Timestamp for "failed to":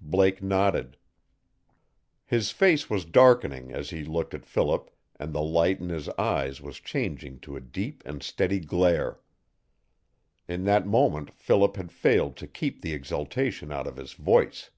11.92-12.48